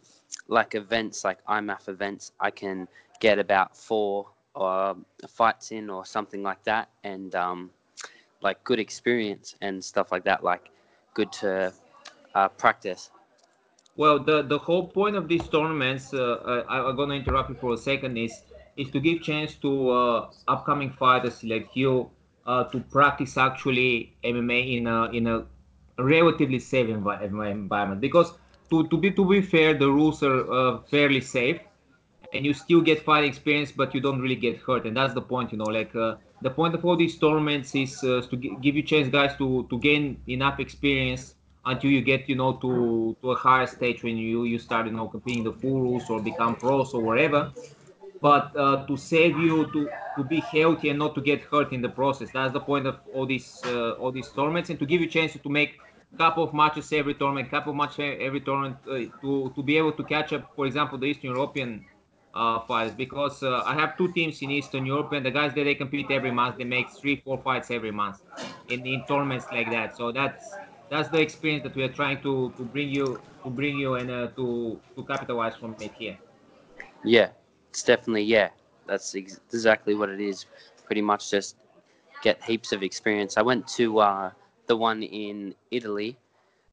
like 0.50 0.74
events 0.74 1.24
like 1.24 1.44
IMAF 1.46 1.88
events, 1.88 2.32
I 2.40 2.50
can 2.50 2.88
get 3.20 3.38
about 3.38 3.76
four 3.76 4.30
uh, 4.56 4.94
fights 5.28 5.72
in 5.72 5.90
or 5.90 6.04
something 6.06 6.42
like 6.42 6.64
that, 6.64 6.90
and 7.04 7.34
um 7.36 7.70
like 8.42 8.64
good 8.64 8.80
experience 8.80 9.56
and 9.62 9.84
stuff 9.84 10.12
like 10.12 10.24
that. 10.24 10.44
Like 10.44 10.70
good 11.14 11.32
to 11.42 11.72
uh, 12.34 12.48
practice. 12.50 13.10
Well, 13.96 14.18
the, 14.20 14.42
the 14.42 14.58
whole 14.58 14.88
point 14.88 15.16
of 15.16 15.28
these 15.28 15.48
tournaments, 15.48 16.14
uh, 16.14 16.64
I, 16.68 16.88
I'm 16.88 16.96
gonna 16.96 17.14
interrupt 17.14 17.50
you 17.50 17.56
for 17.56 17.74
a 17.74 17.78
second, 17.78 18.16
is 18.18 18.44
is 18.76 18.90
to 18.92 19.00
give 19.00 19.22
chance 19.22 19.54
to 19.56 19.90
uh, 19.90 20.30
upcoming 20.48 20.90
fighters 20.90 21.42
like 21.44 21.76
you 21.76 22.10
uh, 22.46 22.64
to 22.64 22.80
practice 22.80 23.36
actually 23.36 24.16
MMA 24.24 24.60
in 24.76 24.86
a 24.86 25.04
in 25.10 25.26
a 25.26 25.46
relatively 25.98 26.58
safe 26.58 26.88
envi- 26.88 27.22
environment. 27.22 28.00
Because 28.00 28.32
to, 28.70 28.86
to 28.88 28.96
be 28.98 29.10
to 29.12 29.24
be 29.24 29.40
fair, 29.42 29.74
the 29.74 29.90
rules 29.90 30.22
are 30.22 30.50
uh, 30.52 30.78
fairly 30.90 31.20
safe, 31.20 31.60
and 32.32 32.44
you 32.44 32.52
still 32.54 32.80
get 32.80 33.02
fight 33.04 33.24
experience, 33.24 33.72
but 33.72 33.94
you 33.94 34.00
don't 34.00 34.20
really 34.20 34.36
get 34.36 34.58
hurt, 34.58 34.86
and 34.86 34.96
that's 34.96 35.14
the 35.14 35.22
point. 35.22 35.52
You 35.52 35.58
know, 35.58 35.64
like 35.64 35.94
uh, 35.94 36.16
the 36.40 36.50
point 36.50 36.74
of 36.74 36.84
all 36.84 36.96
these 36.96 37.18
tournaments 37.18 37.74
is 37.74 38.02
uh, 38.02 38.22
to 38.30 38.36
g- 38.36 38.56
give 38.60 38.76
you 38.76 38.82
chance, 38.82 39.08
guys, 39.08 39.36
to 39.38 39.66
to 39.70 39.78
gain 39.78 40.22
enough 40.26 40.58
experience 40.60 41.34
until 41.64 41.90
you 41.90 42.00
get 42.02 42.28
you 42.28 42.36
know 42.36 42.52
to 42.58 43.16
to 43.22 43.30
a 43.32 43.36
higher 43.36 43.66
stage 43.66 44.02
when 44.02 44.16
you 44.16 44.44
you 44.44 44.58
start 44.58 44.86
you 44.86 44.92
know 44.92 45.08
competing 45.08 45.44
the 45.44 45.52
full 45.52 45.80
rules 45.80 46.08
or 46.10 46.20
become 46.20 46.56
pros 46.56 46.94
or 46.94 47.02
whatever 47.02 47.50
but 48.20 48.54
uh, 48.56 48.84
to 48.86 48.96
save 48.96 49.38
you 49.38 49.66
to 49.72 49.88
to 50.16 50.24
be 50.24 50.40
healthy 50.40 50.88
and 50.90 50.98
not 50.98 51.14
to 51.14 51.20
get 51.20 51.42
hurt 51.42 51.72
in 51.72 51.80
the 51.82 51.88
process 51.88 52.30
that's 52.30 52.52
the 52.52 52.60
point 52.60 52.86
of 52.86 52.96
all 53.12 53.26
these 53.26 53.62
uh, 53.64 53.92
all 53.92 54.12
these 54.12 54.30
tournaments 54.30 54.70
and 54.70 54.78
to 54.78 54.86
give 54.86 55.00
you 55.00 55.08
chance 55.08 55.32
to 55.34 55.48
make 55.48 55.72
couple 56.18 56.42
of 56.44 56.52
matches 56.54 56.92
every 56.92 57.14
tournament 57.14 57.50
couple 57.50 57.70
of 57.72 57.76
matches 57.76 58.16
every 58.20 58.40
tournament 58.40 58.76
uh, 58.88 59.04
to 59.20 59.52
to 59.54 59.62
be 59.62 59.76
able 59.78 59.92
to 59.92 60.04
catch 60.04 60.32
up 60.32 60.44
for 60.54 60.66
example 60.66 60.98
the 60.98 61.06
eastern 61.06 61.30
european 61.30 61.86
uh, 62.34 62.60
fights 62.60 62.94
because 62.94 63.42
uh, 63.42 63.62
I 63.66 63.74
have 63.74 63.96
two 63.96 64.12
teams 64.12 64.40
in 64.40 64.52
Eastern 64.52 64.86
Europe 64.86 65.10
and 65.12 65.26
the 65.26 65.32
guys 65.32 65.52
that 65.54 65.64
they 65.64 65.74
compete 65.74 66.10
every 66.12 66.30
month 66.30 66.58
they 66.58 66.64
make 66.64 66.88
three 67.00 67.16
four 67.16 67.42
fights 67.42 67.70
every 67.72 67.90
month 67.90 68.18
in, 68.68 68.86
in 68.86 69.04
tournaments 69.06 69.50
like 69.50 69.68
that 69.70 69.96
so 69.96 70.12
that's 70.12 70.60
that's 70.88 71.08
the 71.08 71.20
experience 71.20 71.64
that 71.64 71.74
we 71.74 71.82
are 71.82 71.92
trying 71.92 72.20
to, 72.22 72.52
to 72.56 72.64
bring 72.64 72.88
you 72.88 73.24
to 73.42 73.50
bring 73.50 73.76
you 73.78 73.94
and 73.96 74.10
uh, 74.10 74.28
to 74.36 74.80
to 74.94 75.04
capitalize 75.04 75.56
from 75.56 75.74
it 75.80 75.92
here. 75.98 76.18
Yeah, 77.04 77.32
it's 77.70 77.82
definitely 77.82 78.22
yeah. 78.24 78.50
That's 78.86 79.14
ex- 79.14 79.40
exactly 79.52 79.94
what 79.94 80.08
it 80.10 80.20
is. 80.20 80.46
Pretty 80.84 81.02
much 81.02 81.30
just 81.30 81.56
get 82.22 82.42
heaps 82.44 82.72
of 82.72 82.82
experience. 82.82 83.36
I 83.36 83.42
went 83.42 83.68
to 83.78 84.00
uh, 84.00 84.32
the 84.70 84.76
one 84.76 85.02
in 85.02 85.52
Italy, 85.72 86.14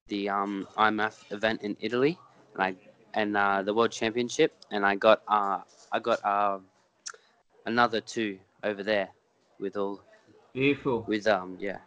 the 0.06 0.28
um, 0.30 0.68
IMF 0.78 1.18
event 1.34 1.62
in 1.66 1.76
Italy, 1.80 2.16
and 2.54 2.62
I 2.62 2.70
and 3.12 3.36
uh, 3.36 3.62
the 3.66 3.74
World 3.74 3.90
Championship, 3.90 4.54
and 4.70 4.86
I 4.86 4.94
got 4.94 5.18
uh, 5.26 5.66
I 5.90 5.98
got 5.98 6.24
uh, 6.24 6.58
another 7.66 8.00
two 8.00 8.38
over 8.62 8.84
there 8.84 9.08
with 9.58 9.76
all 9.76 9.98
Beautiful. 10.54 11.10
with 11.10 11.26
um 11.26 11.56
yeah 11.58 11.78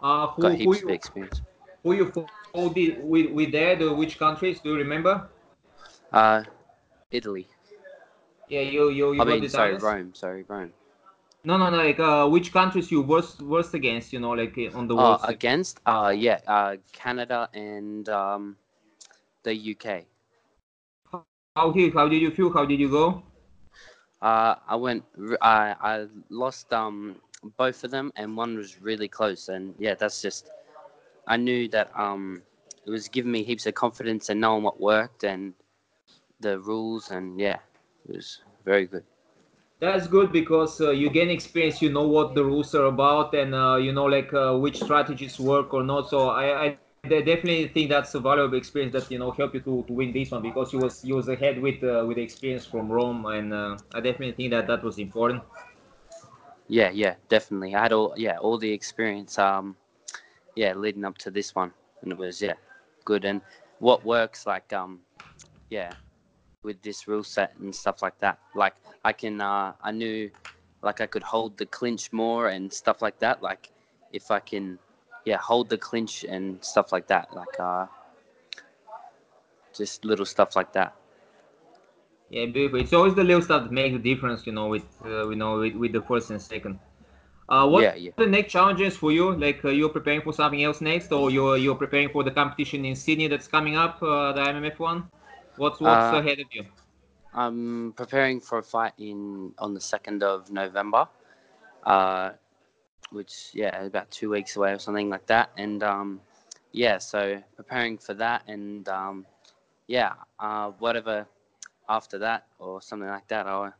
Uh, 0.00 0.28
who, 0.28 0.42
got 0.42 0.52
who 0.52 0.58
heaps 0.58 0.82
of 0.82 0.88
you 0.88 0.94
experience. 0.94 1.40
who 1.82 1.92
you 1.94 2.06
fought 2.12 2.30
with, 2.54 3.30
with, 3.32 3.50
there? 3.50 3.74
Which 3.92 4.18
countries 4.20 4.60
do 4.60 4.70
you 4.70 4.76
remember? 4.76 5.28
Uh, 6.12 6.44
Italy. 7.10 7.48
Yeah, 8.48 8.60
you 8.60 8.90
you 8.90 9.12
you 9.14 9.22
I 9.22 9.24
mean, 9.24 9.48
sorry. 9.48 9.74
Rome. 9.78 10.14
Sorry, 10.14 10.44
Rome. 10.46 10.72
No, 11.46 11.56
no, 11.56 11.70
no. 11.70 11.76
Like 11.78 12.00
uh, 12.00 12.28
which 12.28 12.52
countries 12.52 12.90
you 12.90 13.02
worst 13.02 13.40
worst 13.40 13.74
against? 13.74 14.12
You 14.12 14.20
know, 14.20 14.32
like 14.32 14.58
uh, 14.58 14.76
on 14.76 14.88
the 14.88 14.96
world. 14.96 15.20
stage? 15.20 15.36
against 15.36 15.80
uh 15.86 16.12
yeah 16.16 16.40
uh 16.46 16.76
Canada 16.92 17.48
and 17.54 18.08
um 18.08 18.56
the 19.44 19.54
UK. 19.54 20.06
How 21.56 21.70
did 21.72 21.94
how 21.94 22.08
did 22.08 22.20
you 22.22 22.30
feel? 22.30 22.52
How 22.52 22.64
did 22.66 22.80
you 22.80 22.90
go? 22.90 23.22
Uh, 24.20 24.56
I 24.66 24.76
went. 24.76 25.04
I 25.40 25.74
I 25.80 26.06
lost 26.30 26.72
um 26.72 27.16
both 27.56 27.84
of 27.84 27.90
them, 27.90 28.12
and 28.16 28.36
one 28.36 28.56
was 28.56 28.80
really 28.80 29.08
close. 29.08 29.48
And 29.48 29.74
yeah, 29.78 29.94
that's 29.94 30.20
just. 30.22 30.50
I 31.26 31.36
knew 31.36 31.68
that 31.68 31.90
um 31.98 32.42
it 32.86 32.90
was 32.90 33.08
giving 33.08 33.32
me 33.32 33.42
heaps 33.44 33.66
of 33.66 33.74
confidence 33.74 34.28
and 34.30 34.40
knowing 34.40 34.62
what 34.62 34.80
worked 34.80 35.24
and 35.24 35.54
the 36.40 36.58
rules, 36.58 37.10
and 37.10 37.40
yeah, 37.40 37.58
it 38.08 38.16
was 38.16 38.42
very 38.64 38.86
good. 38.86 39.04
That's 39.78 40.06
good 40.08 40.32
because 40.32 40.80
uh, 40.80 40.90
you 40.90 41.10
gain 41.10 41.28
experience. 41.30 41.82
You 41.82 41.90
know 41.90 42.06
what 42.08 42.34
the 42.34 42.44
rules 42.44 42.74
are 42.74 42.86
about, 42.86 43.34
and 43.34 43.54
uh, 43.54 43.76
you 43.76 43.92
know 43.92 44.04
like 44.04 44.32
uh, 44.32 44.56
which 44.56 44.80
strategies 44.80 45.38
work 45.38 45.74
or 45.74 45.82
not. 45.84 46.08
So 46.08 46.28
I, 46.28 46.64
I 46.64 46.68
definitely 46.68 47.28
think 47.28 47.46
that's 47.46 47.70
a 47.70 47.78
valuable 47.78 48.18
experience 48.18 48.58
that 48.58 48.74
you 48.78 48.90
know 48.90 48.98
help 48.98 49.28
you 49.28 49.38
to, 49.40 49.58
to 49.64 49.68
win 49.70 49.90
this 49.92 50.10
one 50.10 50.22
because 50.22 50.54
you 50.54 50.62
was 50.64 50.86
you 50.92 51.02
was 51.04 51.18
ahead 51.18 51.50
with 51.50 51.82
uh, 51.82 52.04
with 52.06 52.16
experience 52.18 52.64
from 52.64 52.90
Rome, 52.90 53.24
and 53.26 53.52
uh, 53.52 53.76
I 53.92 54.00
definitely 54.00 54.32
think 54.32 54.50
that 54.52 54.66
that 54.68 54.82
was 54.82 54.98
important. 54.98 55.42
Yeah, 56.68 56.90
yeah, 56.90 57.14
definitely. 57.28 57.74
I 57.74 57.82
had 57.82 57.92
all 57.92 58.14
yeah 58.16 58.38
all 58.38 58.58
the 58.58 58.72
experience 58.72 59.38
um 59.38 59.76
yeah 60.54 60.74
leading 60.74 61.04
up 61.04 61.18
to 61.18 61.30
this 61.30 61.54
one, 61.54 61.72
and 62.02 62.12
it 62.12 62.18
was 62.18 62.42
yeah 62.42 62.54
good. 63.04 63.24
And 63.24 63.42
what 63.78 64.04
works 64.04 64.46
like 64.46 64.72
um 64.72 65.00
yeah 65.70 65.94
with 66.66 66.82
this 66.82 67.08
rule 67.08 67.24
set 67.24 67.54
and 67.60 67.74
stuff 67.74 68.02
like 68.02 68.18
that. 68.20 68.38
Like 68.54 68.74
I 69.04 69.12
can 69.14 69.40
uh 69.40 69.72
I 69.82 69.92
knew 69.92 70.30
like 70.82 71.00
I 71.00 71.06
could 71.06 71.22
hold 71.22 71.56
the 71.58 71.66
clinch 71.66 72.12
more 72.12 72.48
and 72.48 72.72
stuff 72.72 73.02
like 73.02 73.18
that. 73.20 73.42
Like 73.42 73.70
if 74.12 74.30
I 74.30 74.40
can 74.40 74.78
yeah 75.24 75.38
hold 75.38 75.70
the 75.70 75.78
clinch 75.78 76.24
and 76.28 76.62
stuff 76.64 76.92
like 76.92 77.08
that. 77.08 77.32
Like 77.34 77.56
uh 77.60 77.86
just 79.74 80.04
little 80.04 80.26
stuff 80.26 80.56
like 80.56 80.72
that. 80.74 80.94
Yeah, 82.30 82.46
beautiful. 82.46 82.80
It's 82.80 82.92
always 82.92 83.14
the 83.14 83.24
little 83.24 83.42
stuff 83.42 83.64
that 83.64 83.72
makes 83.72 83.92
the 83.96 84.02
difference, 84.14 84.46
you 84.46 84.52
know, 84.52 84.68
with 84.68 84.84
uh, 85.04 85.28
you 85.28 85.36
know 85.36 85.58
with, 85.60 85.74
with 85.76 85.92
the 85.92 86.02
first 86.02 86.30
and 86.30 86.42
second. 86.42 86.80
Uh, 87.48 87.68
what 87.68 87.84
Yeah, 87.84 87.94
yeah. 87.94 88.12
are 88.18 88.24
the 88.24 88.30
next 88.30 88.52
challenges 88.52 88.96
for 88.96 89.12
you? 89.12 89.34
Like 89.36 89.64
uh, 89.64 89.70
you're 89.70 89.90
preparing 89.90 90.22
for 90.22 90.32
something 90.32 90.62
else 90.62 90.80
next, 90.80 91.12
or 91.12 91.30
you're 91.30 91.56
you're 91.58 91.76
preparing 91.76 92.10
for 92.10 92.24
the 92.24 92.30
competition 92.32 92.84
in 92.84 92.96
Sydney 92.96 93.28
that's 93.28 93.48
coming 93.48 93.76
up, 93.76 94.02
uh, 94.02 94.32
the 94.32 94.40
MMF 94.42 94.78
one. 94.80 95.08
What's 95.56 95.80
what's 95.80 96.10
Uh, 96.10 96.12
ahead 96.12 96.40
of 96.40 96.46
you? 96.52 96.64
I'm 97.34 97.92
preparing 97.96 98.40
for 98.40 98.58
a 98.58 98.62
fight 98.62 98.94
in 98.98 99.54
on 99.58 99.74
the 99.74 99.80
second 99.80 100.22
of 100.22 100.50
November, 100.50 101.08
uh, 101.84 102.32
which 103.10 103.50
yeah, 103.52 103.82
about 103.82 104.10
two 104.10 104.30
weeks 104.30 104.56
away 104.56 104.72
or 104.72 104.78
something 104.78 105.10
like 105.10 105.26
that. 105.26 105.50
And 105.56 105.82
um, 105.82 106.20
yeah, 106.72 106.98
so 106.98 107.42
preparing 107.56 107.98
for 107.98 108.14
that, 108.14 108.44
and 108.48 108.88
um, 108.88 109.26
yeah, 109.86 110.14
uh, 110.40 110.70
whatever 110.78 111.26
after 111.88 112.18
that 112.18 112.46
or 112.58 112.82
something 112.82 113.08
like 113.08 113.28
that, 113.28 113.46
I'll 113.46 113.74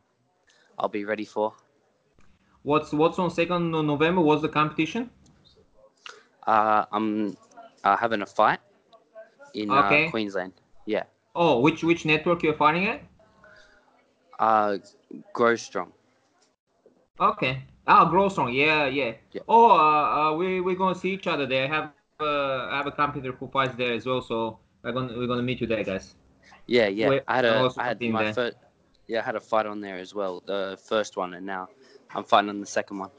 I'll 0.79 0.89
be 0.89 1.05
ready 1.05 1.25
for. 1.25 1.53
What's 2.63 2.93
what's 2.93 3.17
on 3.19 3.31
second 3.31 3.73
of 3.73 3.85
November? 3.85 4.21
What's 4.21 4.41
the 4.43 4.49
competition? 4.49 5.09
Uh, 6.45 6.85
I'm 6.91 7.37
uh, 7.83 7.97
having 7.97 8.21
a 8.21 8.25
fight 8.25 8.59
in 9.53 9.75
Okay. 9.77 9.77
uh, 9.77 9.99
Queensland. 9.99 10.53
Yeah, 10.85 11.03
Oh, 11.37 11.59
which 11.61 11.83
which 11.85 12.03
network 12.05 12.43
you're 12.43 12.53
fighting 12.53 12.83
it? 12.83 13.01
uh, 14.39 14.77
Grow 15.33 15.55
Strong. 15.55 15.93
Okay. 17.19 17.63
Ah, 17.87 18.05
Grow 18.05 18.29
Strong. 18.29 18.53
Yeah, 18.53 18.87
yeah. 18.87 19.13
Yeah. 19.31 19.41
Oh, 19.47 19.71
uh, 19.71 20.31
uh, 20.31 20.33
we 20.35 20.61
we're 20.61 20.75
gonna 20.75 20.95
see 20.95 21.13
each 21.13 21.27
other 21.27 21.45
there. 21.45 21.65
I 21.65 21.67
have 21.67 21.91
uh, 22.19 22.67
I 22.71 22.77
have 22.77 22.87
a 22.87 22.91
competitor 22.91 23.31
who 23.33 23.47
fights 23.47 23.75
there 23.75 23.93
as 23.93 24.05
well, 24.05 24.21
so 24.21 24.59
we're 24.83 24.91
gonna 24.91 25.17
we're 25.17 25.27
gonna 25.27 25.43
meet 25.43 25.61
you 25.61 25.67
there, 25.67 25.83
guys. 25.83 26.15
Yeah, 26.67 26.87
yeah. 26.87 27.09
Wait, 27.09 27.23
I 27.27 27.35
had 27.35 27.45
a 27.45 27.71
had 27.77 28.01
my 28.01 28.25
first 28.25 28.57
yeah 29.07 29.19
I 29.19 29.23
had 29.23 29.35
a 29.35 29.39
fight 29.39 29.65
on 29.65 29.81
there 29.81 29.97
as 29.97 30.13
well, 30.13 30.43
the 30.45 30.77
first 30.87 31.17
one, 31.17 31.33
and 31.33 31.45
now 31.45 31.69
I'm 32.13 32.23
fighting 32.23 32.49
on 32.49 32.59
the 32.59 32.65
second 32.67 32.99
one. 32.99 33.11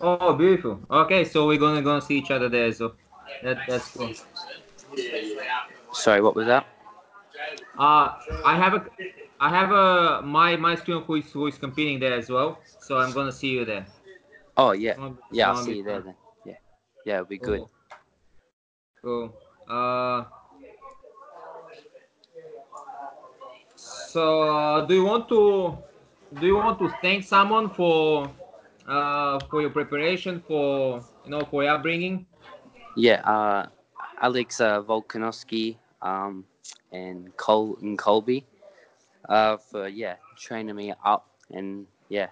Oh, 0.00 0.34
beautiful. 0.34 0.80
Okay, 0.90 1.24
so 1.24 1.46
we're 1.46 1.58
gonna 1.58 1.82
gonna 1.82 2.00
see 2.02 2.18
each 2.18 2.30
other 2.30 2.48
there. 2.48 2.72
So 2.72 2.94
that 3.42 3.58
that's 3.66 3.88
cool. 3.96 4.12
Sorry, 5.92 6.20
what 6.20 6.34
was 6.34 6.46
that? 6.46 6.66
Uh, 7.78 8.14
I 8.44 8.56
have 8.56 8.74
a 8.74 8.86
I 9.40 9.48
have 9.48 9.70
a 9.72 10.22
my 10.22 10.56
my 10.56 10.74
student 10.74 11.06
who 11.06 11.16
is 11.16 11.30
who 11.32 11.46
is 11.46 11.58
competing 11.58 11.98
there 11.98 12.12
as 12.12 12.28
well. 12.28 12.60
So 12.80 12.98
I'm 12.98 13.12
gonna 13.12 13.32
see 13.32 13.48
you 13.48 13.64
there. 13.64 13.86
Oh 14.56 14.72
yeah, 14.72 14.94
Gonna- 14.94 15.16
yeah. 15.32 15.48
I'll 15.50 15.62
see 15.62 15.76
you 15.76 15.84
there 15.84 16.00
then. 16.00 16.14
Yeah, 16.44 16.58
yeah. 17.06 17.14
It'll 17.14 17.26
be 17.26 17.38
good. 17.38 17.58
Cool. 17.60 17.70
Cool. 19.02 19.34
Uh. 19.68 20.24
So, 23.76 24.42
uh, 24.42 24.86
do 24.86 24.94
you 24.94 25.04
want 25.04 25.28
to 25.30 25.78
do 26.38 26.46
you 26.46 26.56
want 26.56 26.78
to 26.78 26.88
thank 27.00 27.24
someone 27.24 27.70
for 27.70 28.30
uh 28.86 29.38
for 29.48 29.60
your 29.62 29.70
preparation 29.70 30.42
for 30.46 31.00
you 31.24 31.30
know 31.30 31.40
for 31.50 31.62
your 31.64 31.72
upbringing? 31.72 32.26
Yeah, 32.96 33.22
uh, 33.24 33.66
Alex 34.20 34.60
uh, 34.60 34.82
Volkanovski 34.82 35.76
um, 36.02 36.44
and 36.92 37.36
Cole 37.36 37.78
and 37.82 37.98
Colby 37.98 38.44
uh, 39.28 39.56
for 39.56 39.88
yeah 39.88 40.16
training 40.36 40.76
me 40.76 40.92
up 41.04 41.26
and 41.50 41.86
yeah 42.08 42.28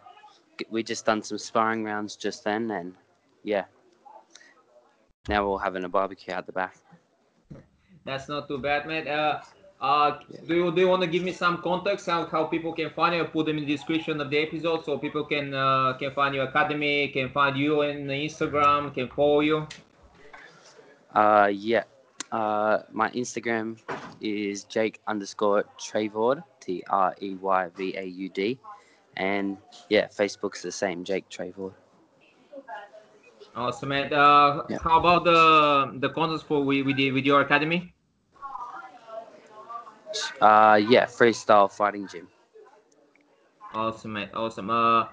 we 0.71 0.83
just 0.83 1.07
done 1.07 1.23
some 1.23 1.39
sparring 1.39 1.85
rounds 1.85 2.17
just 2.17 2.45
then 2.45 2.71
and 2.71 2.95
yeah 3.45 3.65
now 5.29 5.43
we're 5.45 5.51
all 5.51 5.59
having 5.59 5.85
a 5.85 5.89
barbecue 5.89 6.35
out 6.35 6.47
the 6.47 6.53
back. 6.53 6.77
That's 8.05 8.29
not 8.29 8.49
too 8.49 8.59
bad, 8.59 8.87
man. 8.87 9.07
Uh, 9.07 9.43
Uh, 9.81 10.19
Yeah. 10.29 10.41
do 10.47 10.55
you 10.55 10.73
do 10.73 10.81
you 10.83 10.89
want 10.89 11.01
to 11.01 11.09
give 11.09 11.23
me 11.23 11.33
some 11.33 11.63
context 11.63 12.05
how, 12.05 12.27
how 12.27 12.45
people 12.45 12.73
can 12.75 12.91
find 12.91 13.15
you? 13.15 13.23
I'll 13.23 13.29
put 13.33 13.47
them 13.47 13.57
in 13.57 13.65
the 13.65 13.73
description 13.77 14.21
of 14.21 14.29
the 14.29 14.37
episode 14.37 14.85
so 14.85 14.99
people 14.99 15.25
can 15.25 15.55
uh, 15.55 15.95
can 15.99 16.11
find 16.13 16.35
your 16.35 16.45
academy, 16.45 17.09
can 17.09 17.31
find 17.31 17.57
you 17.57 17.81
on 17.81 18.05
Instagram, 18.13 18.93
can 18.93 19.09
follow 19.09 19.41
you. 19.41 19.67
Uh, 21.15 21.49
yeah. 21.51 21.85
Uh, 22.31 22.83
my 22.93 23.11
Instagram 23.11 23.79
is 24.21 24.65
Jake 24.65 25.01
underscore 25.07 25.65
Treyvaud, 25.79 26.43
T 26.61 26.83
R 26.89 27.15
E 27.21 27.35
Y 27.35 27.69
V 27.77 27.97
A 27.97 28.05
U 28.05 28.29
D. 28.29 28.59
And 29.17 29.59
yeah, 29.89 30.07
Facebook's 30.07 30.63
the 30.63 30.71
same, 30.73 31.05
Jake 31.05 31.29
Treyvaud. 31.29 31.73
Awesome, 33.55 33.89
man. 33.89 34.13
Uh, 34.13 34.63
Yeah. 34.69 34.79
How 34.79 35.01
about 35.01 35.25
the 35.25 35.99
the 35.99 36.11
contest 36.11 36.47
for 36.47 36.63
with 36.63 36.87
with, 36.87 36.97
the, 36.97 37.11
with 37.11 37.25
your 37.27 37.41
academy? 37.41 37.95
Uh, 40.41 40.81
yeah, 40.89 41.07
freestyle 41.07 41.71
fighting 41.71 42.07
gym. 42.07 42.29
Awesome, 43.75 44.13
man. 44.15 44.29
Awesome. 44.35 44.71
Uh, 44.71 45.07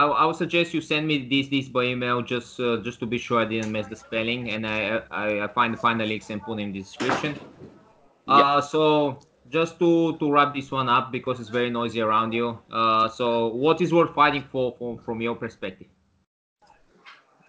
I, 0.00 0.06
I 0.06 0.24
would 0.24 0.36
suggest 0.36 0.72
you 0.72 0.80
send 0.80 1.06
me 1.06 1.28
this 1.28 1.48
this 1.48 1.68
by 1.68 1.84
email 1.84 2.22
just 2.22 2.58
uh, 2.58 2.78
just 2.78 3.00
to 3.00 3.06
be 3.06 3.18
sure 3.18 3.40
I 3.40 3.44
didn't 3.44 3.70
mess 3.70 3.86
the 3.86 3.96
spelling, 3.96 4.50
and 4.50 4.66
I 4.66 5.02
I, 5.10 5.44
I 5.44 5.48
find 5.48 6.00
the 6.00 6.06
links 6.06 6.30
and 6.30 6.40
put 6.42 6.58
in 6.58 6.72
the 6.72 6.80
description. 6.80 7.38
Uh, 8.26 8.60
so 8.62 9.18
just 9.50 9.78
to 9.80 10.16
to 10.16 10.32
wrap 10.32 10.54
this 10.54 10.70
one 10.70 10.88
up 10.88 11.12
because 11.12 11.38
it's 11.38 11.50
very 11.50 11.68
noisy 11.68 12.00
around 12.00 12.32
you. 12.32 12.58
Uh, 12.72 13.08
so 13.08 13.48
what 13.48 13.80
is 13.82 13.92
worth 13.92 14.14
fighting 14.14 14.44
for, 14.50 14.74
for 14.78 14.98
from 15.04 15.20
your 15.20 15.34
perspective? 15.34 15.88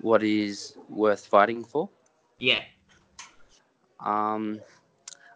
What 0.02 0.22
is 0.22 0.76
worth 0.90 1.26
fighting 1.26 1.64
for? 1.64 1.90
Yeah. 2.40 2.64
Um, 4.00 4.60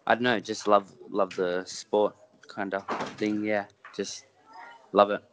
I 0.05 0.15
don't 0.15 0.23
know, 0.23 0.39
just 0.41 0.67
love 0.67 0.91
love 1.09 1.35
the 1.35 1.63
sport 1.65 2.15
kind 2.49 2.73
of 2.73 2.83
thing. 3.15 3.43
Yeah, 3.45 3.65
just 3.95 4.25
love 4.91 5.11
it. 5.11 5.23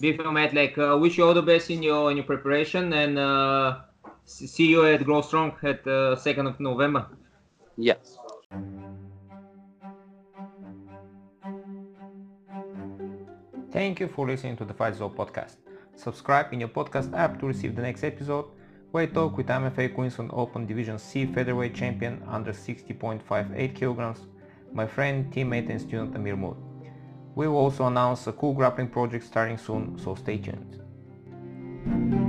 Beautiful, 0.00 0.32
Matt. 0.32 0.52
Like, 0.54 0.76
uh, 0.76 0.96
wish 1.00 1.16
you 1.16 1.24
all 1.24 1.34
the 1.34 1.42
best 1.42 1.70
in 1.70 1.82
your 1.82 2.10
in 2.10 2.16
your 2.18 2.26
preparation, 2.26 2.92
and 2.92 3.18
uh, 3.18 3.78
see 4.24 4.66
you 4.66 4.84
at 4.84 5.04
Grow 5.04 5.22
Strong 5.22 5.56
at 5.62 5.86
uh, 5.86 6.16
second 6.16 6.46
of 6.46 6.60
November. 6.60 7.06
Yes. 7.76 8.18
Thank 13.72 14.00
you 14.00 14.08
for 14.08 14.26
listening 14.26 14.56
to 14.58 14.64
the 14.64 14.74
Fight 14.74 14.96
Zone 14.96 15.14
podcast. 15.14 15.56
Subscribe 15.96 16.52
in 16.52 16.60
your 16.60 16.68
podcast 16.68 17.12
app 17.14 17.40
to 17.40 17.46
receive 17.46 17.74
the 17.74 17.82
next 17.82 18.04
episode, 18.04 18.46
where 18.90 19.04
I 19.04 19.06
talk 19.06 19.36
with 19.36 19.48
MFA 19.48 19.94
Queensland 19.94 20.30
Open 20.32 20.66
Division 20.66 20.98
C 20.98 21.26
featherweight 21.26 21.74
champion 21.74 22.22
under 22.28 22.52
60.58 22.52 23.74
kilograms, 23.74 24.20
my 24.72 24.86
friend, 24.86 25.32
teammate, 25.32 25.70
and 25.70 25.80
student 25.80 26.14
Amir 26.16 26.36
Mood. 26.36 26.56
We 27.36 27.46
will 27.46 27.58
also 27.58 27.86
announce 27.86 28.26
a 28.26 28.32
cool 28.32 28.54
grappling 28.54 28.88
project 28.88 29.26
starting 29.26 29.58
soon, 29.58 29.98
so 29.98 30.14
stay 30.14 30.38
tuned. 30.38 32.25